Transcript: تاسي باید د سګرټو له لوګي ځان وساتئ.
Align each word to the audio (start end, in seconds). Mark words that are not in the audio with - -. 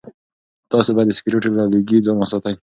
تاسي 0.71 0.91
باید 0.95 1.07
د 1.09 1.13
سګرټو 1.19 1.49
له 1.57 1.63
لوګي 1.71 1.97
ځان 2.05 2.17
وساتئ. 2.17 2.55